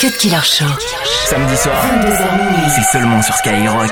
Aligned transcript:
Cut 0.00 0.16
Killer 0.16 0.44
Show. 0.44 0.64
Samedi 1.26 1.56
soir, 1.56 1.74
22h 1.86 2.36
minuit. 2.36 2.70
c'est 2.70 2.98
seulement 2.98 3.20
sur 3.20 3.34
Skyrock. 3.34 3.90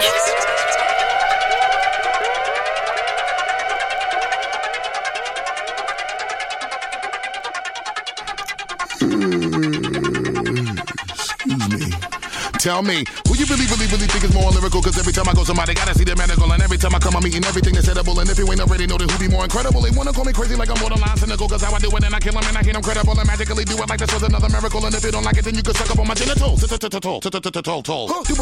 Tell 12.87 12.95
me, 12.95 13.03
who 13.27 13.35
you 13.35 13.51
really, 13.51 13.67
really, 13.67 13.91
really 13.91 14.07
think 14.07 14.23
is 14.23 14.31
more 14.31 14.47
lyrical? 14.55 14.79
Cause 14.79 14.95
every 14.95 15.11
time 15.11 15.27
I 15.27 15.35
go, 15.35 15.43
somebody 15.43 15.75
gotta 15.75 15.91
see 15.91 16.07
the 16.07 16.15
medical. 16.15 16.47
And 16.47 16.63
every 16.63 16.79
time 16.79 16.95
I 16.95 17.03
come, 17.03 17.19
I'm 17.19 17.27
eating 17.27 17.43
everything 17.43 17.75
that's 17.75 17.91
edible. 17.91 18.15
And 18.23 18.31
if 18.31 18.39
you 18.39 18.47
ain't 18.47 18.63
already 18.63 18.87
know, 18.87 18.95
then 18.95 19.11
who 19.11 19.19
be 19.19 19.27
more 19.27 19.43
incredible? 19.43 19.83
They 19.83 19.91
wanna 19.91 20.15
call 20.15 20.23
me 20.23 20.31
crazy 20.31 20.55
like 20.55 20.71
I'm 20.71 20.79
borderline 20.79 21.19
cynical. 21.19 21.51
Cause 21.51 21.67
how 21.67 21.75
I 21.75 21.83
do 21.83 21.91
it 21.91 22.05
and 22.07 22.15
I 22.15 22.23
kill 22.23 22.39
them 22.39 22.47
and 22.47 22.55
I 22.55 22.63
get 22.63 22.79
incredible. 22.79 23.19
And 23.19 23.27
magically 23.27 23.67
do 23.67 23.75
it 23.75 23.91
like 23.91 23.99
this 23.99 24.15
was 24.15 24.23
another 24.23 24.47
miracle. 24.47 24.87
And 24.87 24.95
if 24.95 25.03
you 25.03 25.11
don't 25.11 25.27
like 25.27 25.35
it, 25.35 25.43
then 25.43 25.59
you 25.59 25.67
can 25.67 25.75
suck 25.75 25.91
up 25.91 25.99
on 25.99 26.07
my 26.07 26.15
genitals. 26.15 26.63
You 26.63 26.71
a 26.71 26.79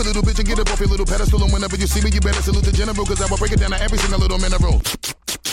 little 0.04 0.20
bitch 0.20 0.36
and 0.36 0.44
get 0.44 0.60
up 0.60 0.68
off 0.68 0.80
your 0.80 0.92
little 0.92 1.08
pedestal. 1.08 1.40
And 1.40 1.48
whenever 1.48 1.80
you 1.80 1.88
see 1.88 2.04
me, 2.04 2.12
you 2.12 2.20
better 2.20 2.44
salute 2.44 2.68
the 2.68 2.72
general. 2.76 3.00
Cause 3.08 3.24
I 3.24 3.26
will 3.32 3.40
break 3.40 3.56
it 3.56 3.64
down 3.64 3.72
to 3.72 3.80
every 3.80 3.96
single 3.96 4.20
little 4.20 4.36
mineral. 4.36 4.76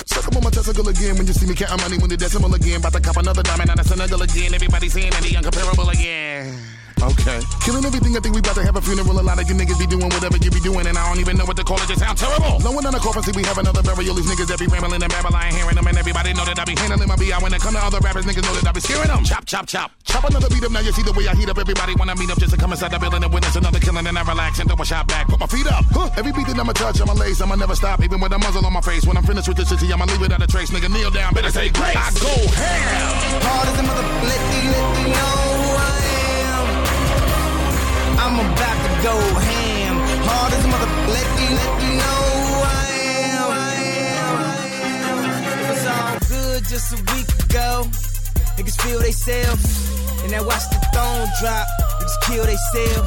Suck 0.04 0.28
up 0.28 0.36
on 0.36 0.44
my 0.44 0.52
testicle 0.52 0.84
again 0.92 1.16
when 1.16 1.24
you 1.24 1.32
see 1.32 1.48
me 1.48 1.56
counting 1.56 1.80
money 1.80 1.96
when 1.96 2.12
the 2.12 2.20
decimal 2.20 2.52
again. 2.60 2.84
About 2.84 2.92
to 2.92 3.00
cop 3.00 3.16
another 3.16 3.40
diamond 3.40 3.72
out 3.72 3.80
of 3.80 3.88
Senegal 3.88 4.20
again. 4.20 4.52
Everybody 4.52 4.90
saying 4.92 5.16
that 5.16 5.24
he 5.24 5.40
uncomparable 5.40 5.88
again. 5.88 6.60
Okay. 7.02 7.42
Killing 7.66 7.82
everything, 7.82 8.14
I 8.14 8.22
think 8.22 8.38
we 8.38 8.46
about 8.46 8.54
to 8.56 8.64
have 8.64 8.78
a 8.78 8.82
funeral. 8.82 9.18
A 9.18 9.26
lot 9.26 9.42
of 9.42 9.50
you 9.50 9.56
niggas 9.58 9.80
be 9.82 9.90
doing 9.90 10.06
whatever 10.06 10.38
you 10.38 10.52
be 10.54 10.62
doing, 10.62 10.86
and 10.86 10.94
I 10.94 11.02
don't 11.10 11.18
even 11.18 11.34
know 11.34 11.46
what 11.50 11.58
to 11.58 11.66
call 11.66 11.82
it. 11.82 11.90
Just 11.90 12.06
sound 12.06 12.18
terrible. 12.18 12.62
No 12.62 12.72
one 12.72 12.86
on 12.86 12.94
the 12.94 13.02
coffin 13.02 13.24
see 13.26 13.34
we 13.34 13.42
have 13.50 13.58
another 13.58 13.82
burial. 13.82 14.14
These 14.14 14.30
niggas 14.30 14.46
that 14.54 14.60
be 14.62 14.70
rambling 14.70 15.02
and 15.02 15.10
babble, 15.10 15.34
I 15.34 15.50
ain't 15.50 15.58
hearing 15.58 15.74
them, 15.74 15.88
and 15.88 15.98
everybody 15.98 16.34
know 16.38 16.46
that 16.46 16.62
I 16.62 16.66
be 16.66 16.78
handling 16.78 17.10
my 17.10 17.18
BI. 17.18 17.34
When 17.42 17.54
it 17.54 17.62
come 17.62 17.74
to 17.74 17.82
other 17.82 17.98
rappers, 18.06 18.26
niggas 18.30 18.46
know 18.46 18.54
that 18.54 18.70
I 18.70 18.72
be 18.72 18.82
scaring 18.86 19.10
them. 19.10 19.26
Chop, 19.26 19.46
chop, 19.50 19.66
chop. 19.66 19.90
Chop 20.06 20.30
another 20.30 20.50
beat 20.54 20.62
up, 20.62 20.72
now 20.72 20.86
you 20.86 20.94
see 20.94 21.02
the 21.02 21.14
way 21.18 21.26
I 21.26 21.34
heat 21.34 21.50
up. 21.50 21.58
Everybody 21.58 21.98
wanna 21.98 22.14
meet 22.16 22.30
up 22.30 22.38
just 22.38 22.54
to 22.54 22.60
come 22.62 22.72
inside 22.72 22.94
the 22.94 23.00
building 23.02 23.24
and 23.26 23.34
witness 23.34 23.56
another 23.58 23.82
killing, 23.82 24.06
and 24.06 24.18
I 24.18 24.22
relax 24.22 24.60
and 24.62 24.70
throw 24.70 24.78
a 24.78 24.86
shot 24.86 25.08
back. 25.10 25.26
Put 25.26 25.40
my 25.42 25.50
feet 25.50 25.66
up. 25.66 25.82
Huh. 25.90 26.10
Every 26.22 26.32
beat 26.32 26.54
that 26.54 26.60
I'ma 26.62 26.74
touch, 26.78 27.02
I'ma 27.02 27.18
lace, 27.18 27.42
I'ma 27.42 27.58
never 27.58 27.74
stop, 27.74 28.06
even 28.06 28.22
with 28.22 28.30
a 28.30 28.38
muzzle 28.38 28.62
on 28.62 28.74
my 28.74 28.82
face. 28.82 29.10
When 29.10 29.18
I'm 29.18 29.26
finished 29.26 29.50
with 29.50 29.58
this 29.58 29.74
shit, 29.74 29.90
I'ma 29.90 30.06
leave 30.06 30.22
it 30.22 30.32
out 30.32 30.42
a 30.42 30.48
trace. 30.48 30.70
Nigga, 30.70 30.94
kneel 30.94 31.10
down, 31.10 31.34
better 31.34 31.50
say 31.50 31.74
grace. 31.74 31.98
I 31.98 32.14
go 32.22 32.30
ham. 32.54 33.42
Hard 33.42 33.68
as 33.74 33.80
a 33.80 33.84
motherfucker, 33.90 34.22
let 34.30 34.42
me, 34.54 34.60
let 34.70 34.86
me 34.94 35.04
know 35.10 35.34
who 35.34 35.66
I 35.66 35.66
am. 35.66 35.71
I'm 38.32 38.40
about 38.40 38.78
to 38.80 38.92
go 39.04 39.16
ham. 39.44 39.96
Hard 40.24 40.54
as 40.56 40.64
motherfucker, 40.72 41.12
let 41.12 41.28
me, 41.36 41.46
let 41.52 41.72
me 41.84 41.90
know 42.00 42.20
who 42.32 42.64
I 42.64 42.88
am. 43.28 43.48
It 45.60 45.68
was 45.68 45.86
all 45.92 46.16
good 46.32 46.62
just 46.64 46.88
a 46.96 47.00
week 47.12 47.28
ago. 47.44 47.92
Niggas 48.56 48.78
feel 48.80 49.00
they 49.00 49.12
self. 49.12 49.60
And 50.24 50.32
I 50.34 50.42
watch 50.48 50.64
the 50.72 50.80
throne 50.96 51.28
drop. 51.44 51.68
Niggas 52.00 52.20
kill 52.24 52.46
they 52.48 52.60
self. 52.72 53.06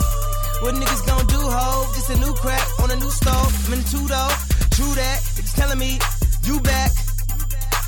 What 0.61 0.75
niggas 0.75 1.07
gon' 1.09 1.27
do, 1.27 1.41
ho? 1.41 1.89
Just 1.97 2.11
a 2.11 2.17
new 2.21 2.35
crack 2.35 2.67
on 2.83 2.91
a 2.91 2.97
new 2.97 3.11
stove. 3.11 3.53
I'm 3.67 3.73
in 3.81 3.85
two 3.85 4.05
though. 4.05 4.33
True 4.77 4.93
that. 4.93 5.19
Niggas 5.41 5.57
telling 5.57 5.79
me, 5.79 5.99
you 6.45 6.61
back. 6.61 6.93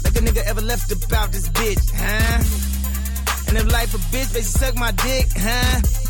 Like 0.05 0.17
a 0.17 0.23
nigga 0.25 0.41
ever 0.49 0.63
left 0.63 0.89
about 0.91 1.33
this 1.33 1.51
bitch, 1.51 1.85
huh? 1.93 2.41
And 3.49 3.59
if 3.59 3.71
life 3.71 3.93
a 3.93 3.99
bitch, 4.09 4.35
she 4.35 4.41
suck 4.41 4.75
my 4.77 4.93
dick, 4.93 5.27
huh? 5.37 6.06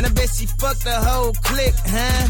And 0.00 0.06
I 0.06 0.12
bet 0.14 0.30
she 0.30 0.46
fucked 0.46 0.84
the 0.84 0.96
whole 0.96 1.34
clique, 1.44 1.76
huh? 1.84 2.24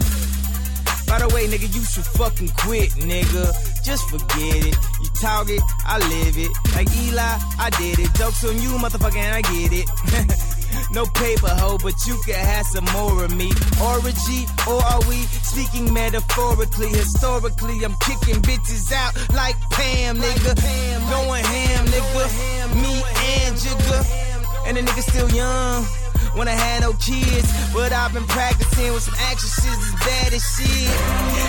By 1.07 1.23
the 1.23 1.33
way, 1.33 1.47
nigga, 1.47 1.71
you 1.71 1.85
should 1.87 2.03
fucking 2.19 2.51
quit, 2.59 2.91
nigga. 2.99 3.47
Just 3.87 4.11
forget 4.11 4.67
it. 4.67 4.75
You 4.99 5.09
talk 5.15 5.49
it, 5.49 5.63
I 5.87 6.03
live 6.03 6.35
it. 6.35 6.51
Like 6.75 6.91
Eli, 7.07 7.23
I 7.63 7.71
did 7.79 8.01
it. 8.01 8.11
Jokes 8.19 8.43
on 8.43 8.59
you, 8.59 8.71
motherfucker, 8.75 9.23
and 9.23 9.39
I 9.39 9.43
get 9.55 9.71
it. 9.71 9.87
no 10.91 11.07
paper 11.15 11.47
hoe, 11.63 11.79
but 11.79 11.95
you 12.11 12.19
can 12.27 12.35
have 12.35 12.67
some 12.67 12.87
more 12.91 13.23
of 13.23 13.37
me. 13.39 13.55
Orgy, 13.79 14.51
or 14.67 14.83
are 14.83 15.07
we 15.07 15.23
speaking 15.47 15.95
metaphorically? 15.95 16.89
Historically, 16.89 17.85
I'm 17.87 17.95
kicking 18.03 18.43
bitches 18.43 18.91
out 18.91 19.15
like 19.31 19.55
Pam, 19.71 20.19
nigga. 20.19 20.59
Going 21.07 21.45
ham, 21.45 21.87
nigga. 21.87 22.75
Me 22.83 22.99
and 23.47 23.55
Jigga. 23.55 24.67
And 24.67 24.77
the 24.77 24.83
nigga 24.83 25.03
still 25.07 25.31
young. 25.31 25.87
When 26.35 26.47
I 26.47 26.55
had 26.55 26.87
no 26.87 26.93
kids, 26.95 27.51
but 27.75 27.93
I've 27.93 28.15
been 28.15 28.27
practicing 28.27 28.95
with 28.95 29.03
some 29.03 29.19
actresses 29.19 29.67
as 29.67 29.95
bad 29.99 30.31
as 30.31 30.45
shit. 30.55 30.95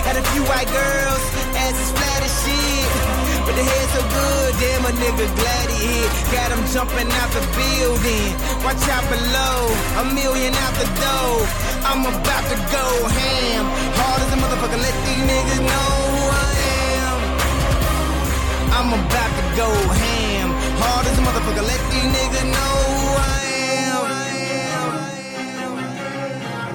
Had 0.02 0.18
a 0.18 0.24
few 0.34 0.42
white 0.50 0.66
girls, 0.74 1.22
as 1.54 1.78
flat 1.94 2.20
as 2.26 2.34
shit. 2.42 2.90
But 3.46 3.54
the 3.54 3.62
head 3.62 3.86
so 3.94 4.02
good, 4.02 4.50
damn 4.58 4.82
a 4.82 4.92
nigga 4.98 5.26
glad 5.38 5.66
he 5.70 5.78
hit. 5.86 6.10
Got 6.34 6.50
him 6.50 6.62
jumping 6.74 7.10
out 7.14 7.30
the 7.30 7.42
building. 7.54 8.30
Watch 8.66 8.82
out 8.90 9.06
below, 9.06 9.70
a 10.02 10.04
million 10.18 10.50
out 10.50 10.74
the 10.74 10.88
door. 10.98 11.34
I'm 11.86 12.02
about 12.02 12.44
to 12.50 12.58
go 12.74 12.86
ham. 13.06 13.64
Hard 13.94 14.18
as 14.18 14.30
a 14.34 14.38
motherfucker, 14.42 14.80
let 14.82 14.96
these 15.06 15.24
niggas 15.30 15.62
know 15.62 15.90
who 16.10 16.22
I 16.26 16.52
am. 16.98 17.18
I'm 18.82 18.90
about 18.98 19.30
to 19.30 19.44
go 19.54 19.70
ham. 19.70 20.48
Hard 20.82 21.06
as 21.06 21.16
a 21.16 21.22
motherfucker, 21.22 21.64
let 21.70 21.80
these 21.86 22.08
niggas 22.18 22.46
know 22.50 22.74
who 22.98 23.08
I 23.14 23.46
am. 23.46 23.51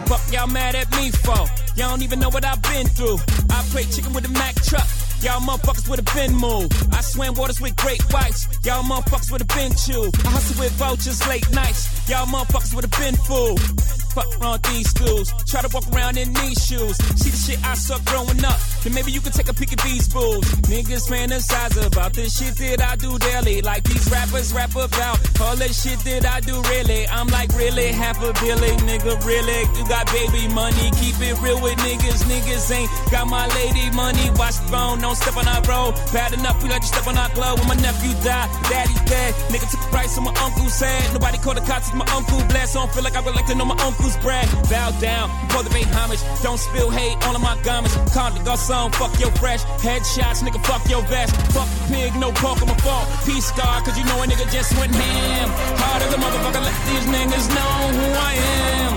Fuck 0.07 0.31
y'all 0.31 0.47
mad 0.47 0.73
at 0.73 0.90
me 0.91 1.12
for? 1.12 1.35
Y'all 1.75 1.90
don't 1.90 2.01
even 2.01 2.19
know 2.19 2.29
what 2.29 2.45
I've 2.45 2.62
been 2.62 2.88
through. 2.88 3.18
I 3.50 3.62
play 3.72 3.84
chicken 3.84 4.13
with 4.13 4.25
a 4.25 4.29
Mack 4.29 4.56
truck. 4.56 4.88
Y'all 5.22 5.41
motherfuckers 5.41 5.90
would 5.90 6.00
have 6.00 6.16
been 6.16 6.34
moved. 6.34 6.72
I 6.94 7.01
swam 7.01 7.34
waters 7.34 7.59
with 7.59 7.75
great 7.75 8.01
whites. 8.13 8.47
Y'all 8.63 8.84
motherfuckers 8.84 9.31
would 9.31 9.41
have 9.41 9.50
been 9.50 9.73
chewed. 9.75 10.16
I 10.25 10.29
hustle 10.29 10.63
with 10.63 10.72
vultures 10.73 11.28
late 11.28 11.51
nights. 11.51 12.09
Y'all 12.09 12.25
motherfuckers 12.25 12.73
would 12.73 12.85
have 12.85 12.97
been 12.97 13.16
fooled. 13.16 13.97
Fuck 14.17 14.41
around 14.41 14.63
these 14.73 14.89
schools. 14.89 15.31
Try 15.45 15.61
to 15.61 15.69
walk 15.69 15.85
around 15.94 16.17
in 16.17 16.33
these 16.33 16.57
shoes. 16.66 16.97
See 17.22 17.29
the 17.29 17.38
shit 17.38 17.59
I 17.63 17.75
suck 17.75 18.03
growing 18.05 18.44
up. 18.44 18.57
Then 18.81 18.95
maybe 18.95 19.11
you 19.11 19.22
can 19.22 19.31
take 19.31 19.47
a 19.47 19.53
peek 19.53 19.73
at 19.73 19.81
these 19.85 20.07
fools. 20.07 20.44
Niggas 20.66 21.05
fantasize 21.05 21.78
about 21.85 22.13
the 22.13 22.25
shit 22.25 22.57
that 22.57 22.81
I 22.81 22.95
do 22.95 23.13
daily. 23.19 23.61
Like 23.61 23.83
these 23.83 24.09
rappers 24.09 24.53
rap 24.53 24.73
about 24.73 25.22
all 25.39 25.56
the 25.56 25.69
shit 25.69 26.00
that 26.09 26.25
I 26.25 26.39
do 26.41 26.57
really. 26.66 27.06
I'm 27.07 27.27
like 27.27 27.53
really 27.53 27.94
half 27.94 28.17
a 28.23 28.33
billion, 28.41 28.77
nigga. 28.89 29.22
Really, 29.22 29.61
you 29.77 29.85
got 29.85 30.09
baby 30.09 30.50
money. 30.50 30.89
Keep 30.97 31.22
it 31.22 31.38
real 31.38 31.61
with 31.61 31.77
niggas. 31.77 32.25
Niggas 32.25 32.73
ain't 32.73 32.89
got 33.11 33.27
my 33.27 33.45
lady 33.53 33.94
money. 33.94 34.33
Watch 34.33 34.57
the 34.57 34.66
throne, 34.73 34.97
don't 34.97 35.16
step 35.16 35.38
on 35.38 35.45
our 35.45 35.61
road. 35.69 35.94
Bad 36.09 36.33
enough, 36.33 36.57
we 36.63 36.69
let 36.69 36.81
you 36.81 36.89
step 36.89 37.06
on 37.06 37.22
our 37.22 37.29
glove. 37.38 37.59
When 37.59 37.67
my 37.69 37.77
nephew 37.85 38.17
died, 38.25 38.50
daddy's 38.66 38.97
dead. 39.06 39.35
Nigga 39.53 39.69
took 39.69 39.81
the 39.85 39.91
price 39.94 40.17
on 40.17 40.23
my 40.23 40.33
uncle's 40.41 40.79
head. 40.79 41.13
Nobody 41.13 41.38
called 41.38 41.57
the 41.57 41.66
cops, 41.69 41.94
my 41.94 42.07
uncle 42.17 42.41
blessed. 42.50 42.73
So 42.73 42.79
I 42.79 42.85
don't 42.85 42.94
feel 42.95 43.03
like 43.03 43.16
I 43.16 43.22
would 43.22 43.35
like 43.35 43.45
to 43.45 43.56
know 43.56 43.66
my 43.66 43.77
uncle's 44.07 44.23
bread. 44.23 44.47
Bow 44.69 44.91
down, 45.00 45.29
before 45.47 45.63
the 45.63 45.69
pay 45.69 45.84
homage. 45.84 46.19
Don't 46.44 46.59
spill 46.59 46.90
hate 46.90 47.18
on 47.28 47.40
my 47.41 47.57
garments. 47.63 47.95
Call 48.13 48.31
the 48.31 48.40
garçon, 48.40 48.94
fuck 48.95 49.19
your 49.19 49.31
fresh. 49.31 49.63
Headshots, 49.84 50.41
nigga, 50.44 50.63
fuck 50.66 50.88
your 50.90 51.01
vest. 51.03 51.35
Fuck 51.53 51.68
the 51.68 51.94
pig, 51.94 52.16
no 52.16 52.31
pork 52.31 52.62
on 52.62 52.68
my 52.68 52.78
fault. 52.78 53.07
Peace 53.25 53.45
star, 53.45 53.81
cause 53.81 53.97
you 53.97 54.06
know 54.06 54.22
a 54.23 54.25
nigga 54.25 54.50
just 54.51 54.75
went 54.78 54.94
ham. 54.94 55.50
Hard 55.81 56.01
as 56.03 56.13
a 56.13 56.18
motherfucker, 56.18 56.63
let 56.63 56.78
these 56.88 57.06
niggas 57.16 57.47
know 57.56 57.75
who 57.97 58.07
I 58.16 58.34
am. 58.72 58.94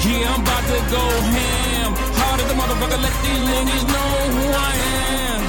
Yeah, 0.00 0.32
I'm 0.32 0.42
about 0.42 0.64
to 0.64 0.78
go 0.90 1.04
ham. 1.34 1.90
Hard 2.20 2.40
as 2.40 2.50
a 2.50 2.56
motherfucker, 2.56 3.00
let 3.04 3.14
these 3.24 3.44
niggas 3.52 3.84
know 3.94 4.10
who 4.34 4.44
I 4.48 4.72
am. 5.20 5.40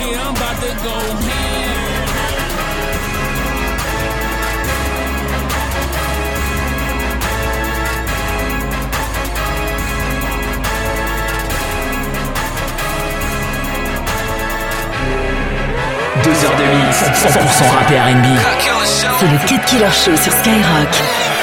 Yeah, 0.00 0.24
I'm 0.24 0.34
about 0.34 0.56
to 0.62 0.70
go 0.84 0.96
ham. 1.28 1.83
Heures 16.44 16.56
de 16.56 16.64
mix, 16.64 17.02
100% 17.02 17.70
rap 17.70 17.90
et 17.90 17.98
R&B. 17.98 18.26
C'est 19.18 19.26
le 19.26 19.38
Cut 19.46 19.60
Killer 19.66 19.90
Show 19.90 20.16
sur 20.16 20.32
Skyrock. 20.32 21.33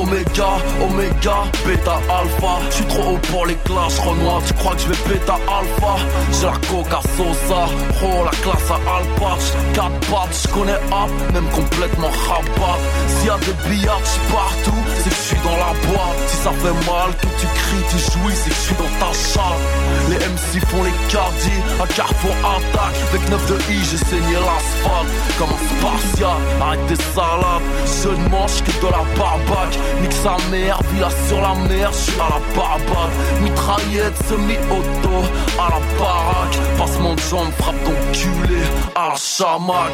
Beta, 0.00 0.06
Oméga, 0.06 0.48
Oméga, 0.82 1.36
Beta, 1.66 2.00
Alpha. 2.08 2.58
Je 2.70 2.74
suis 2.76 2.84
trop 2.86 3.14
haut 3.14 3.18
pour 3.30 3.46
les 3.46 3.56
classes, 3.56 3.98
Renoir. 3.98 4.40
Tu 4.46 4.54
crois 4.54 4.74
que 4.74 4.80
je 4.82 4.88
vais 4.88 5.08
Beta, 5.08 5.34
Alpha? 5.34 5.96
J'ai 6.32 6.46
la 6.46 6.52
coca 6.68 7.00
Sosa, 7.16 7.66
oh 8.02 8.24
la 8.24 8.30
classe 8.30 8.70
à 8.70 8.96
Alpatch. 8.96 9.46
4 9.74 9.90
pattes, 10.10 10.40
je 10.42 10.48
connais 10.48 10.80
App, 10.92 11.10
même 11.32 11.48
complètement 11.50 12.10
rabat. 12.28 12.78
S'il 13.08 13.26
y 13.26 13.30
a 13.30 13.38
des 13.38 13.68
billards 13.68 14.00
partout, 14.32 14.82
c'est 14.98 15.10
que 15.10 15.16
je 15.16 15.20
suis 15.20 15.40
dans 15.44 15.56
la 15.56 15.72
boîte. 15.86 16.18
Si 16.28 16.36
ça 16.36 16.50
fait 16.50 16.90
mal, 16.90 17.10
que 17.20 17.26
tu 17.40 17.46
cries, 17.46 17.84
tu 17.90 17.98
jouis, 17.98 18.34
c'est 18.34 18.50
que 18.50 18.56
je 18.56 18.60
suis 18.60 18.76
dans 18.76 18.92
ta 19.04 19.12
chatte. 19.12 19.60
Les 20.08 20.16
MC 20.16 20.64
font 20.66 20.82
les 20.82 21.12
cardis, 21.12 21.60
à 21.82 21.86
carrefour 21.86 22.34
attaque. 22.44 22.96
Avec 23.10 23.28
9 23.28 23.46
de 23.46 23.72
I, 23.72 23.78
j'ai 23.90 23.98
saigné 23.98 24.34
l'asphalte. 24.34 25.10
Comme 25.38 25.50
un 25.50 25.60
spartiate, 25.76 26.42
arrête 26.60 26.86
tes 26.88 27.02
salades. 27.14 27.66
Je 28.02 28.08
ne 28.08 28.28
mange 28.28 28.62
que 28.64 28.72
de 28.80 28.90
la 28.90 29.04
barbac. 29.18 29.78
Nique 30.02 30.12
sa 30.12 30.36
mère, 30.50 30.80
villa 30.92 31.08
sur 31.28 31.40
la 31.40 31.54
mer, 31.68 31.90
je 31.92 32.10
suis 32.10 32.20
à 32.20 32.28
la 32.34 32.40
barbade. 32.56 33.12
Mitraillette, 33.42 34.16
semi-auto, 34.28 35.16
à 35.58 35.68
la 35.70 35.80
baraque. 35.98 36.58
Passement 36.78 37.14
de 37.14 37.20
jambes, 37.20 37.52
frappe 37.58 37.76
culé 38.12 38.62
à 38.94 39.08
la 39.08 39.14
chamac. 39.16 39.92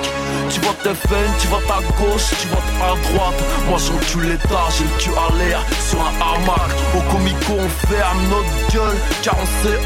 Tu 0.51 0.61
votes 0.61 0.95
FN, 0.95 1.31
tu 1.41 1.49
votes 1.49 1.71
à 1.71 1.81
gauche, 2.01 2.31
tu 2.41 2.49
votes 2.49 2.75
à 2.83 2.95
droite. 3.09 3.41
Moi 3.69 3.79
j'encule 3.79 4.29
l'état, 4.31 4.69
j'ai 4.77 4.85
le 4.85 4.99
cul 4.99 5.11
à 5.17 5.35
l'air 5.39 5.61
sur 5.89 6.01
un 6.01 6.15
hamac. 6.21 6.71
Au 6.97 7.01
comico, 7.13 7.53
on 7.59 7.87
ferme 7.87 8.23
notre 8.31 8.73
gueule, 8.73 8.97
car 9.23 9.35
on 9.41 9.47
sait 9.63 9.77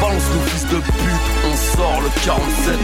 Balance 0.00 0.24
nos 0.34 0.50
fils 0.50 0.66
de 0.68 0.76
pute, 0.78 1.26
on 1.46 1.76
sort 1.76 2.00
le 2.00 2.10
47 2.24 2.78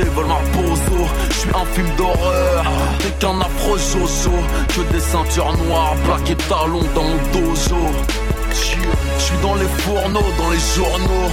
veulent. 0.00 0.26
Je 1.30 1.34
suis 1.34 1.50
un 1.50 1.64
film 1.74 1.88
d'horreur, 1.96 2.64
t'es 2.98 3.10
qu'un 3.18 3.40
affreux 3.40 3.78
jojo, 3.78 4.30
que 4.68 4.92
des 4.92 5.00
ceintures 5.00 5.56
noires, 5.66 5.94
plaquées 6.04 6.36
talons 6.48 6.84
dans 6.94 7.02
mon 7.02 7.16
dojo. 7.32 7.76
Je 8.54 9.22
suis 9.22 9.36
dans 9.42 9.54
les 9.54 9.66
fourneaux, 9.82 10.32
dans 10.38 10.50
les 10.50 10.58
journaux. 10.76 11.30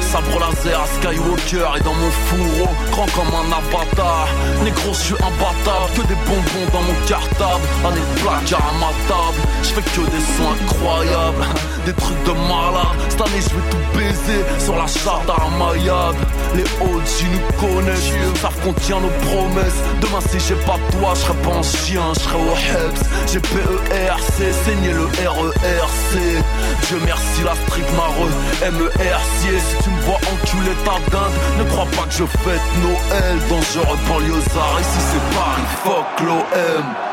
Sabre 0.00 0.40
laser 0.40 0.80
à 0.80 0.86
Skywalker 0.86 1.78
et 1.78 1.82
dans 1.82 1.94
mon 1.94 2.10
fourreau, 2.10 2.68
grand 2.90 3.06
comme 3.12 3.32
un 3.34 3.52
avatar. 3.52 4.28
Négro, 4.64 4.92
je 4.92 4.98
suis 4.98 5.14
imbattable, 5.14 5.92
que 5.96 6.02
des 6.08 6.14
bonbons 6.26 6.68
dans 6.72 6.82
mon 6.82 6.94
cartable. 7.06 7.64
Un 7.84 7.92
placard 8.22 8.66
à 8.68 8.78
ma 8.78 8.92
table, 9.08 9.40
je 9.62 9.68
fais 9.68 9.82
que 9.82 10.04
des 10.10 10.24
sons 10.34 10.52
incroyables, 10.52 11.44
des 11.86 11.92
trucs 11.94 12.22
de 12.24 12.32
malade. 12.32 12.96
Cette 13.08 13.20
année, 13.20 13.40
je 13.40 13.48
tout 13.48 13.98
baiser 13.98 14.42
sur 14.58 14.76
la 14.76 14.86
charte 14.86 15.28
à 15.28 15.48
Mayab. 15.58 16.16
Les 16.54 16.64
OG 16.80 17.12
nous 17.32 17.66
connaissent, 17.66 18.12
savent 18.40 18.60
qu'on 18.62 18.72
tient 18.74 19.00
nos 19.00 19.14
promesses. 19.28 19.80
Demain, 20.00 20.20
si 20.30 20.38
j'ai 20.40 20.60
pas 20.66 20.78
toi, 20.92 21.12
je 21.14 21.32
pas 21.32 21.56
un 21.56 21.62
chien, 21.62 22.02
je 22.14 22.20
serai 22.20 22.36
au 22.36 22.52
HEPS. 22.52 23.02
J'ai 23.32 23.40
PERC, 23.40 24.54
saigné 24.64 24.92
le 24.92 25.06
RERC. 26.14 26.44
Dieu 26.86 26.98
merci 27.04 27.42
la 27.44 27.54
street 27.54 27.86
mare 27.96 28.72
MERC 28.72 29.22
Si 29.40 29.84
tu 29.84 29.90
me 29.90 30.00
vois 30.02 30.20
enculer 30.32 30.76
ta 30.84 30.98
dinde. 31.10 31.32
Ne 31.58 31.64
crois 31.64 31.86
pas 31.86 32.06
que 32.06 32.12
je 32.12 32.24
fête 32.24 32.60
Noël. 32.82 33.38
Dangereux 33.48 33.98
banlieusard 34.08 34.80
Ici 34.80 35.00
c'est 35.10 35.36
Paris, 35.36 35.62
fuck 35.84 36.26
l'OM 36.26 37.11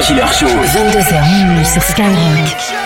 Killer 0.00 0.26
Show. 0.32 0.46
22h 0.46 1.64
sur 1.64 1.82
Skyrock. 1.82 2.81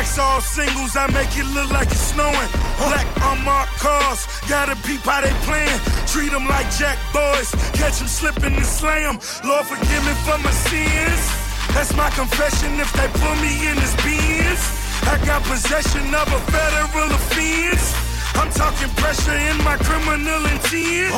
50 0.00 0.12
stacks 0.12 0.18
all 0.18 0.40
singles, 0.40 0.96
I 0.96 1.06
make 1.12 1.36
it 1.36 1.44
look 1.54 1.70
like 1.70 1.88
it's 1.88 2.12
snowing. 2.12 2.50
Black 2.78 3.06
unmarked 3.20 3.76
cars, 3.78 4.26
gotta 4.48 4.76
peep 4.86 5.00
how 5.00 5.20
they 5.20 5.32
playing. 5.44 5.80
Treat 6.06 6.32
them 6.32 6.46
like 6.48 6.68
jack 6.72 6.96
boys, 7.12 7.50
catch 7.76 7.98
them 7.98 8.08
slipping 8.08 8.54
and 8.54 8.66
slam. 8.66 9.18
Lord 9.44 9.66
forgive 9.66 10.02
me 10.04 10.14
for 10.24 10.38
my 10.40 10.52
sins. 10.68 11.22
That's 11.74 11.94
my 11.96 12.10
confession 12.10 12.80
if 12.80 12.90
they 12.94 13.08
put 13.20 13.36
me 13.44 13.52
in 13.68 13.76
this 13.76 13.94
beans. 14.02 14.62
I 15.04 15.20
got 15.26 15.42
possession 15.44 16.06
of 16.14 16.26
a 16.32 16.40
federal 16.48 17.10
offense. 17.12 18.10
I'm 18.34 18.50
talking 18.52 18.88
pressure 18.96 19.36
in 19.36 19.56
my 19.64 19.76
criminal 19.76 20.42
intent. 20.46 21.12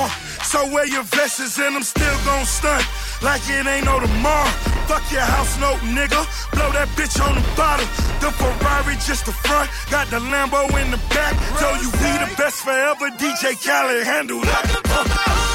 So 0.53 0.67
wear 0.67 0.87
your 0.87 1.03
vests 1.05 1.59
and 1.59 1.75
I'm 1.77 1.83
still 1.83 2.19
gon' 2.27 2.45
stunt 2.45 2.85
like 3.23 3.41
it 3.49 3.67
ain't 3.67 3.87
no 3.87 3.99
tomorrow. 3.99 4.51
Fuck 4.85 5.11
your 5.11 5.23
house 5.23 5.59
note, 5.59 5.81
nigga. 5.97 6.21
Blow 6.53 6.71
that 6.73 6.89
bitch 6.89 7.17
on 7.27 7.37
the 7.37 7.57
bottom. 7.57 7.89
The 8.21 8.31
Ferrari 8.37 8.97
just 8.97 9.25
the 9.25 9.33
front. 9.33 9.71
Got 9.91 10.09
the 10.11 10.19
Lambo 10.19 10.69
in 10.83 10.91
the 10.91 11.01
back. 11.09 11.33
Tell 11.57 11.75
you 11.81 11.89
we 11.93 12.11
the 12.21 12.35
best 12.37 12.65
forever. 12.65 13.09
DJ 13.17 13.57
Khaled 13.65 14.05
handle 14.05 14.43
that. 14.43 15.52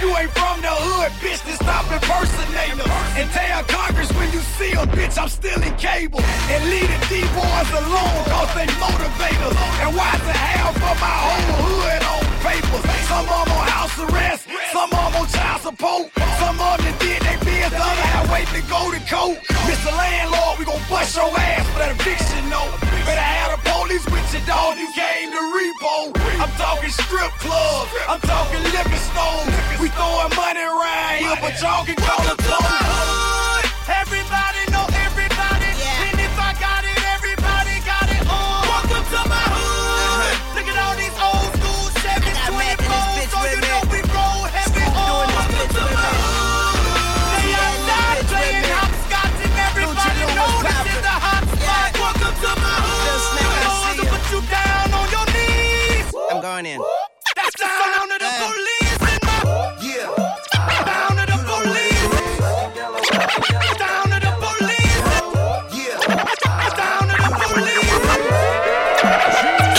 You 0.00 0.16
ain't 0.16 0.32
from 0.32 0.60
the 0.64 0.72
hood, 0.72 1.12
bitch, 1.20 1.44
then 1.44 1.56
stop 1.60 1.84
impersonating 1.92 2.80
them. 2.80 2.90
And 3.20 3.28
tell 3.36 3.62
Congress 3.68 4.08
when 4.16 4.32
you 4.32 4.40
see 4.56 4.72
a 4.72 4.88
bitch, 4.88 5.20
I'm 5.20 5.28
still 5.28 5.60
in 5.60 5.74
cable. 5.76 6.20
And 6.48 6.60
leave 6.72 6.88
the 6.88 7.00
D-boys 7.12 7.70
alone, 7.84 8.20
cause 8.32 8.50
they 8.56 8.66
motivators. 8.80 9.56
And 9.84 9.92
why 9.92 10.10
the 10.16 10.32
hell 10.32 10.72
for 10.72 10.96
my 10.96 11.16
whole 11.28 11.52
hood 11.68 12.02
on 12.08 12.22
papers? 12.40 12.84
Some 13.06 13.28
of 13.28 13.44
them 13.44 13.56
on 13.60 13.66
house 13.68 13.96
arrest, 14.00 14.48
some 14.72 14.90
of 14.90 15.00
them 15.12 15.20
on 15.20 15.26
child 15.28 15.60
support, 15.60 16.08
some 16.40 16.56
of 16.56 16.80
them 16.80 16.94
did 16.98 17.20
they 17.20 17.36
biz, 17.44 17.68
the 17.68 17.80
other 17.80 18.06
half 18.08 18.24
wait 18.32 18.48
to 18.56 18.62
go 18.72 18.88
to 18.88 19.00
court. 19.04 19.36
Mr. 19.68 19.92
Landlord, 19.92 20.58
we 20.58 20.64
gon' 20.64 20.80
bust 20.88 21.16
your 21.16 21.28
ass 21.28 21.66
for 21.74 21.78
that 21.84 21.92
eviction 21.92 22.42
note. 22.48 22.72
Better 23.04 23.20
have 23.20 23.58
the 23.58 23.60
police 23.68 24.04
with 24.06 24.24
your 24.32 24.44
dog, 24.46 24.78
you 24.78 24.88
came 24.96 25.28
to 25.34 25.42
repo. 25.52 26.14
I'm 26.40 26.52
talking 26.56 26.90
strip 26.90 27.32
clubs, 27.42 27.90
I'm 28.08 28.20
talking 28.22 28.62
liquor 28.70 29.02
stores. 29.10 29.69
We 29.80 29.88
throwing 29.88 30.36
money 30.36 30.60
around 30.60 31.18
here, 31.20 31.36
but 31.40 31.58
y'all 31.62 31.86
can 31.86 31.96
call 31.96 32.32
it 32.32 32.39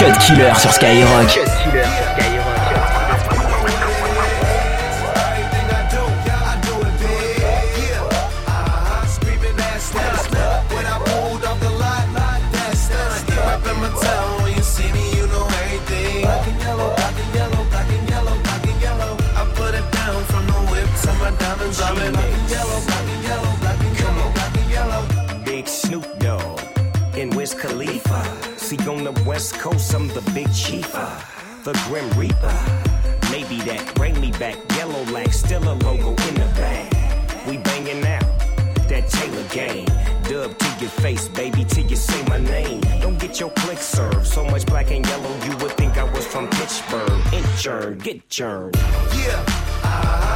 Cut 0.02 0.18
Killer 0.18 0.52
sur 0.56 0.74
Skyrock. 0.74 1.28
Killer 1.28 1.28
sur 1.28 1.46
Skyrock. 1.46 2.31
The 29.14 29.24
West 29.24 29.56
Coast, 29.56 29.94
I'm 29.94 30.08
the 30.08 30.22
big 30.34 30.54
chief, 30.54 30.90
the 31.64 31.74
Grim 31.88 32.10
Reaper. 32.12 32.56
Maybe 33.30 33.58
that 33.68 33.92
bring 33.96 34.20
me 34.22 34.32
back, 34.32 34.56
yellow 34.78 35.04
like 35.12 35.34
still 35.34 35.64
a 35.64 35.76
logo 35.84 36.12
in 36.30 36.36
the 36.36 36.50
bag. 36.56 37.46
We 37.46 37.58
banging 37.58 38.06
out 38.06 38.24
that 38.88 39.10
Taylor 39.10 39.44
Gang. 39.50 39.86
Dub 40.30 40.58
to 40.58 40.66
your 40.80 40.90
face, 40.90 41.28
baby, 41.28 41.66
till 41.66 41.86
you 41.88 41.98
say 41.98 42.24
my 42.28 42.38
name. 42.38 42.80
Don't 43.02 43.20
get 43.20 43.38
your 43.38 43.50
click 43.50 43.80
served. 43.80 44.28
So 44.28 44.46
much 44.46 44.66
black 44.66 44.92
and 44.92 45.06
yellow, 45.06 45.36
you 45.44 45.58
would 45.58 45.72
think 45.72 45.98
I 45.98 46.04
was 46.04 46.26
from 46.26 46.48
Pittsburgh. 46.50 47.22
Inchurn, 47.34 48.02
get 48.02 48.30
churned. 48.30 48.76
Yeah, 48.78 49.44
uh-huh. 49.84 50.31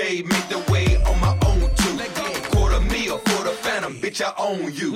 J 0.00 0.22
make 0.22 0.48
the 0.48 0.60
way 0.72 0.96
on 1.04 1.20
my 1.20 1.36
own 1.46 1.60
too. 1.80 1.94
Quarter 2.52 2.80
meal 2.92 3.18
for 3.18 3.44
the 3.44 3.54
phantom, 3.64 3.94
bitch, 4.00 4.22
I 4.22 4.32
own 4.38 4.72
you. 4.72 4.94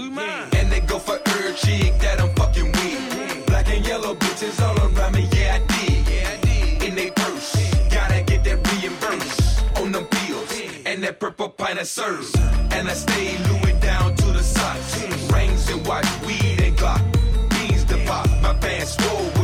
And 0.58 0.72
they 0.72 0.80
go 0.80 0.98
for 0.98 1.20
every 1.26 1.52
chick 1.54 1.92
that 2.00 2.22
I'm 2.22 2.34
fucking 2.34 2.72
with. 2.72 3.46
Black 3.46 3.68
and 3.68 3.86
yellow 3.86 4.14
bitches 4.14 4.58
all 4.66 4.78
around 4.78 5.14
me, 5.14 5.28
yeah, 5.36 5.58
I 5.58 5.60
did. 5.72 6.84
In 6.84 6.94
they 6.94 7.10
purse, 7.10 7.52
gotta 7.90 8.22
get 8.22 8.44
that 8.44 8.58
reimbursed 8.70 9.78
on 9.78 9.92
them 9.92 10.06
pills. 10.06 10.62
And 10.86 11.02
that 11.04 11.20
purple 11.20 11.50
pint 11.50 11.80
of 11.80 11.86
serves. 11.86 12.34
And 12.76 12.88
I 12.88 12.94
stay 12.94 13.36
Louis 13.48 13.78
down 13.80 14.14
to 14.16 14.26
the 14.38 14.42
socks. 14.42 15.02
Rings 15.30 15.68
and 15.70 15.86
watch, 15.86 16.08
weed 16.26 16.60
and 16.62 16.74
Glock. 16.78 17.02
Beans 17.50 17.84
to 17.90 17.98
pop, 18.06 18.26
my 18.40 18.54
pants 18.54 18.96
swole 18.96 19.43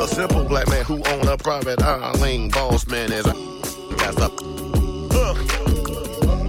A 0.00 0.08
simple 0.08 0.44
black 0.44 0.66
man 0.68 0.82
who 0.86 0.94
own 0.94 1.28
a 1.28 1.36
private 1.36 1.82
island. 1.82 2.52
Boss 2.52 2.86
man 2.86 3.12
is 3.12 3.26
a 3.26 3.34
got 3.98 4.14
the. 4.16 4.30
Uh. 5.12 5.34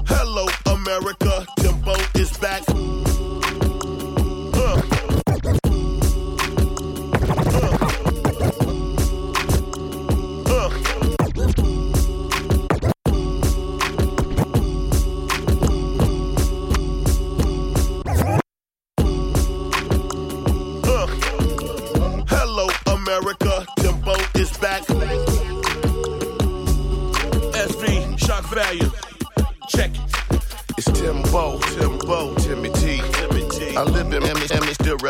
Hello, 0.07 0.47
America. 0.73 1.45
Timbo 1.57 1.95
is 2.15 2.31
back. 2.37 2.60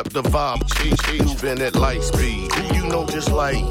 Rep 0.03 0.13
the 0.13 0.29
vibe. 0.29 0.61
Moving 1.19 1.61
at 1.61 1.75
light 1.75 2.01
speed. 2.01 2.51
Do 2.51 2.75
you 2.75 2.87
know 2.87 3.05
just 3.05 3.31
like 3.31 3.63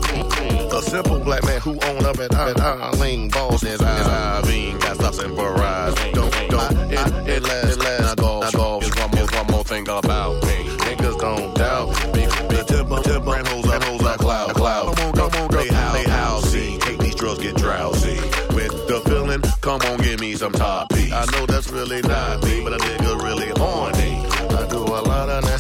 a 0.73 0.83
simple 0.83 1.19
black 1.21 1.45
man 1.45 1.61
who 1.61 1.73
own 1.73 2.05
up 2.05 2.19
at 2.19 2.35
at 2.35 2.61
Island 2.61 3.33
Balls 3.33 3.63
is 3.63 3.81
I 3.83 4.43
mean, 4.47 4.79
got 4.79 4.97
stops 4.97 5.19
and 5.19 5.37
barrage. 5.37 5.95
Don't, 6.13 6.33
don't, 6.51 6.93
it, 6.93 7.29
it 7.29 7.43
last, 7.43 7.73
it 7.73 7.79
last, 7.79 8.17
golf, 8.17 8.53
golf. 8.53 8.85
Is 8.85 8.95
one 8.97 9.11
more, 9.11 9.27
one 9.27 9.47
more 9.51 9.65
thing 9.65 9.89
about 9.89 10.43
me. 10.45 10.59
Niggas 10.87 11.19
don't 11.21 11.55
doubt 11.55 11.89
me. 12.15 12.27
Me, 12.27 12.65
Timbo, 12.65 13.03
Timbo, 13.03 13.33
and 13.33 13.49
hoes 13.49 13.67
like, 13.67 13.83
hoes 13.83 14.03
like 14.03 14.19
cloud, 14.19 14.55
cloud. 14.55 14.97
Come 14.97 15.07
on, 15.07 15.13
come 15.13 15.43
on, 15.43 15.49
girl. 15.49 15.63
They 15.63 15.75
how, 15.75 15.93
they 15.93 16.05
how, 16.05 16.41
see. 16.41 16.79
Take 16.79 16.99
these 16.99 17.15
drugs, 17.15 17.41
get 17.41 17.57
drowsy. 17.57 18.21
With 18.55 18.75
the 18.89 19.03
feeling, 19.07 19.43
come 19.61 19.81
on, 19.83 19.99
give 19.99 20.21
me 20.21 20.35
some 20.35 20.53
top 20.53 20.91
piece. 20.91 21.13
I 21.13 21.25
know 21.33 21.47
that's 21.47 21.71
really 21.71 22.03
not 22.03 22.45
me, 22.45 22.63
but 22.63 22.75
a 22.75 22.79
nigga 22.79 23.23
really 23.23 23.51
horny. 23.57 24.00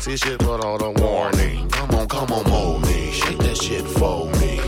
Nasty 0.00 0.16
shit, 0.16 0.38
but 0.38 0.64
all 0.64 0.78
the 0.78 0.88
warning. 0.92 1.68
Come 1.68 1.90
on, 1.90 2.08
come 2.08 2.32
on, 2.32 2.48
mold 2.48 2.86
me. 2.86 3.12
Shake 3.12 3.36
that 3.36 3.58
shit 3.58 3.86
for 3.86 4.30
me. 4.40 4.58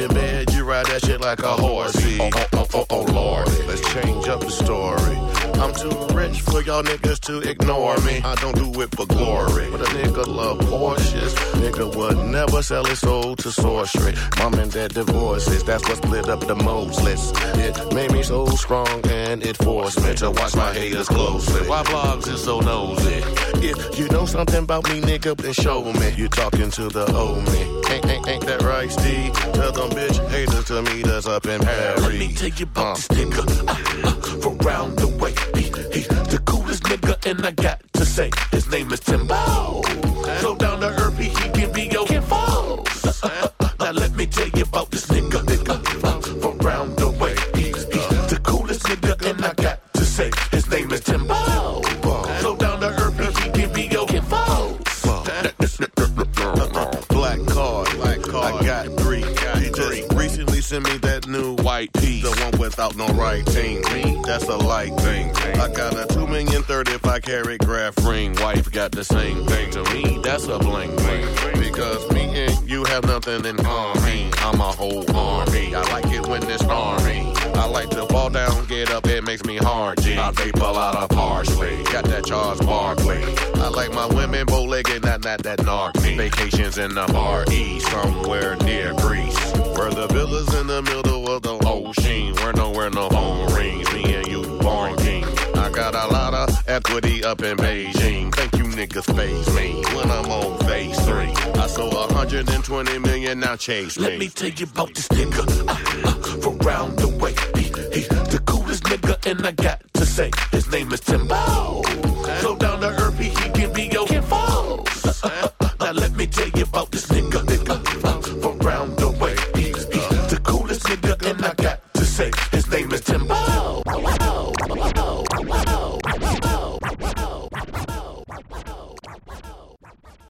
In 0.00 0.08
bed, 0.08 0.54
you 0.54 0.64
ride 0.64 0.86
that 0.86 1.04
shit 1.04 1.20
like 1.20 1.40
a 1.40 1.52
horsey. 1.52 2.16
Oh, 2.18 2.30
oh, 2.32 2.46
oh, 2.54 2.66
oh, 2.72 2.86
oh, 2.88 3.02
Lord. 3.12 3.46
Let's 3.68 3.82
change 3.92 4.26
up 4.26 4.40
the 4.40 4.48
story. 4.48 5.18
I'm 5.60 5.74
too 5.74 6.14
rich 6.16 6.40
for 6.40 6.62
y'all 6.62 6.82
niggas 6.82 7.20
to 7.26 7.46
ignore 7.46 7.98
me. 7.98 8.22
I 8.24 8.34
don't 8.36 8.56
do 8.56 8.80
it 8.80 8.96
for 8.96 9.04
glory. 9.04 9.68
But 9.70 9.82
a 9.82 9.90
nigga 9.96 10.26
love 10.26 10.56
Porsches. 10.60 11.23
Nigga 11.74 11.96
would 11.96 12.30
never 12.30 12.62
sell 12.62 12.84
his 12.84 13.00
soul 13.00 13.34
to 13.34 13.50
sorcery. 13.50 14.14
Mom 14.38 14.54
and 14.54 14.70
dad 14.70 14.94
divorces, 14.94 15.64
that's 15.64 15.82
what 15.88 15.96
split 15.96 16.28
up 16.28 16.38
the 16.46 16.54
Moses. 16.54 17.32
It 17.56 17.92
made 17.92 18.12
me 18.12 18.22
so 18.22 18.46
strong 18.46 19.04
and 19.08 19.44
it 19.44 19.56
forced 19.56 20.00
me 20.00 20.14
to 20.14 20.30
watch 20.30 20.54
my 20.54 20.72
haters 20.72 21.08
closely. 21.08 21.68
Why 21.68 21.82
blogs 21.82 22.32
is 22.32 22.44
so 22.44 22.60
nosy? 22.60 23.24
If 23.66 23.98
you 23.98 24.06
know 24.10 24.24
something 24.24 24.62
about 24.62 24.84
me, 24.84 25.00
nigga, 25.00 25.36
then 25.36 25.52
show 25.52 25.82
me. 25.92 26.14
You 26.14 26.28
talking 26.28 26.70
to 26.70 26.88
the 26.90 27.12
old 27.12 27.42
me. 27.50 27.62
Ain't, 27.92 28.06
ain't, 28.06 28.28
ain't 28.28 28.46
that 28.46 28.62
right, 28.62 28.90
Steve? 28.92 29.32
Tell 29.54 29.72
them 29.72 29.90
bitch 29.90 30.28
haters 30.28 30.66
to 30.66 30.80
meet 30.82 31.06
us 31.08 31.26
up 31.26 31.44
in 31.46 31.60
Paris. 31.60 32.02
Let 32.02 32.12
me 32.12 32.34
tell 32.34 32.50
you 32.50 32.66
about 32.66 32.98
this 32.98 33.08
nigga 33.08 33.68
uh, 33.68 34.08
uh, 34.08 34.40
from 34.40 34.58
round 34.58 34.96
the 34.96 35.08
way. 35.08 35.34
He, 35.56 35.64
he's 35.92 36.06
the 36.06 36.40
coolest 36.46 36.84
nigga, 36.84 37.26
and 37.26 37.44
I 37.44 37.50
got 37.50 37.80
to 37.94 38.06
say 38.06 38.30
his 38.52 38.70
name 38.70 38.92
is 38.92 39.00
Timbo. 39.00 39.82
Carat 67.24 67.58
graph 67.60 67.96
ring. 68.04 68.34
Wife 68.36 68.70
got 68.70 68.92
the 68.92 69.04
same 69.04 69.46
thing. 69.46 69.70
To 69.72 69.82
me, 69.94 70.20
that's 70.22 70.46
a 70.46 70.58
bling 70.58 70.94
bling. 70.96 71.26
Because 71.58 72.10
me 72.12 72.22
and 72.22 72.70
you 72.70 72.84
have 72.84 73.04
nothing 73.04 73.44
in 73.46 73.56
common. 73.56 74.32
I'm 74.38 74.60
a 74.60 74.72
whole 74.72 75.04
army. 75.16 75.74
I 75.74 75.82
like 75.92 76.06
it 76.12 76.26
when 76.26 76.42
it's 76.50 76.64
army. 76.64 77.32
I 77.54 77.66
like 77.66 77.88
to 77.90 78.06
fall 78.06 78.30
down, 78.30 78.66
get 78.66 78.90
up, 78.90 79.06
it 79.06 79.22
makes 79.24 79.44
me 79.44 79.56
hard, 79.56 80.00
G. 80.02 80.18
I 80.18 80.32
vape 80.32 80.60
a 80.60 80.72
lot 80.72 80.96
of 80.96 81.08
parsley, 81.08 81.82
got 81.84 82.04
that 82.06 82.24
Charles 82.26 82.60
Barkley. 82.60 83.22
I 83.54 83.68
like 83.68 83.92
my 83.92 84.06
women 84.06 84.44
bow-legged, 84.46 85.04
not, 85.04 85.24
not 85.24 85.42
that 85.44 85.60
narc 85.60 86.02
me. 86.02 86.16
Vacations 86.16 86.78
in 86.78 86.94
the 86.94 87.06
Far 87.08 87.44
East, 87.50 87.86
somewhere 87.90 88.56
near 88.56 88.92
Greece. 88.94 89.52
Where 89.76 89.90
the 89.90 90.08
villas 90.08 90.52
in 90.54 90.66
the 90.66 90.82
middle 90.82 91.30
of 91.30 91.42
the 91.42 91.56
ocean, 91.64 92.34
where 92.36 92.52
nowhere 92.52 92.90
no 92.90 93.08
home 93.08 93.54
rings, 93.54 93.92
me 93.92 94.14
and 94.14 94.26
you 94.26 94.42
born 94.58 94.96
king. 94.96 95.24
I 95.54 95.70
got 95.70 95.94
a 95.94 96.06
lot 96.12 96.34
of 96.34 96.68
equity 96.68 97.13
up 97.24 97.42
in 97.42 97.56
Beijing. 97.56 98.34
Thank 98.34 98.56
you 98.56 98.64
niggas 98.64 99.16
phase 99.16 99.54
me 99.54 99.82
when 99.96 100.10
I'm 100.10 100.30
on 100.30 100.58
phase 100.66 100.98
three. 101.06 101.32
I 101.60 101.66
sold 101.66 101.94
120 101.94 102.98
million, 102.98 103.40
now 103.40 103.56
chase 103.56 103.98
me. 103.98 104.04
Let 104.04 104.18
me 104.18 104.28
tell 104.28 104.50
you 104.50 104.66
about 104.66 104.94
this 104.94 105.08
nigga 105.08 105.68
uh, 105.68 106.08
uh, 106.08 106.40
from 106.40 106.58
round 106.58 106.98
the 106.98 107.08
way. 107.08 107.34
He, 107.56 107.64
he 107.98 108.06
the 108.30 108.42
coolest 108.46 108.84
nigga, 108.84 109.24
and 109.26 109.46
I 109.46 109.52
got 109.52 109.82
to 109.94 110.04
say 110.04 110.30
his 110.52 110.70
name 110.70 110.92
is 110.92 111.00
Timbo. 111.00 111.82
So 112.40 112.56
down 112.56 112.80
to 112.80 112.88
earth, 112.88 113.18
he, 113.18 113.30
he 113.30 113.48